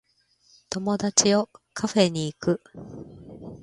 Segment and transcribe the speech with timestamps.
[0.71, 2.63] 友達をカフェに行く